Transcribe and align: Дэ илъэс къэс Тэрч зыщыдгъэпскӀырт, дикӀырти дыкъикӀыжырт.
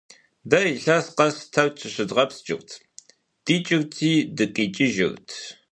Дэ 0.49 0.59
илъэс 0.75 1.07
къэс 1.17 1.35
Тэрч 1.53 1.75
зыщыдгъэпскӀырт, 1.81 2.69
дикӀырти 3.45 4.11
дыкъикӀыжырт. 4.35 5.29